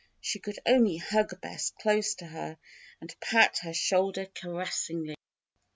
[0.19, 2.57] She could only hug Bess close to her
[3.01, 5.13] and pat her shoulder caressingly.